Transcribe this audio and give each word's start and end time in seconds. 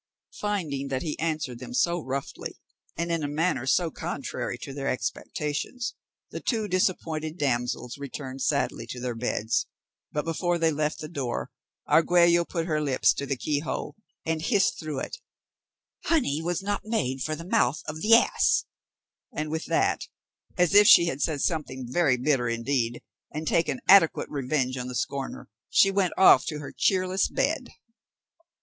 Finding 0.39 0.87
that 0.87 1.03
he 1.03 1.19
answered 1.19 1.59
them 1.59 1.75
so 1.75 1.99
roughly, 2.01 2.57
and 2.97 3.11
in 3.11 3.21
a 3.23 3.27
manner 3.27 3.67
so 3.67 3.91
contrary 3.91 4.57
to 4.57 4.73
their 4.73 4.87
expectations, 4.87 5.93
the 6.31 6.39
two 6.39 6.67
disappointed 6.67 7.37
damsels 7.37 7.99
returned 7.99 8.41
sadly 8.41 8.87
to 8.87 8.99
their 8.99 9.13
beds; 9.13 9.67
but 10.11 10.25
before 10.25 10.57
they 10.57 10.71
left 10.71 11.01
the 11.01 11.07
door, 11.07 11.51
Argüello 11.87 12.43
put 12.49 12.65
her 12.65 12.81
lips 12.81 13.13
to 13.13 13.27
the 13.27 13.37
key 13.37 13.59
hole, 13.59 13.95
and 14.25 14.41
hissed 14.41 14.79
through 14.79 14.97
it, 15.01 15.17
"Honey 16.05 16.41
was 16.41 16.63
not 16.63 16.83
made 16.83 17.21
for 17.21 17.35
the 17.35 17.45
mouth 17.45 17.83
of 17.85 18.01
the 18.01 18.15
ass;" 18.15 18.65
and 19.31 19.51
with 19.51 19.65
that, 19.65 20.07
as 20.57 20.73
if 20.73 20.87
she 20.87 21.05
had 21.05 21.21
said 21.21 21.41
something 21.41 21.85
very 21.87 22.17
bitter 22.17 22.49
indeed, 22.49 23.03
and 23.31 23.47
taken 23.47 23.79
adequate 23.87 24.31
revenge 24.31 24.77
on 24.77 24.87
the 24.87 24.95
scorner, 24.95 25.47
she 25.69 25.91
went 25.91 26.13
off 26.17 26.43
to 26.47 26.57
her 26.57 26.73
cheerless 26.75 27.27
bed. 27.27 27.69